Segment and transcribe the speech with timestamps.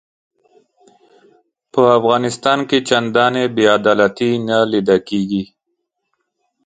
[1.71, 5.43] په افغانستان کې چنداني بې عدالتي نه لیده کیږي.